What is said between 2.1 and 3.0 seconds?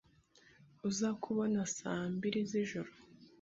mbiri zijoro.